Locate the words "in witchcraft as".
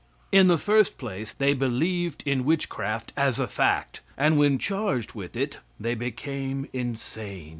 2.25-3.39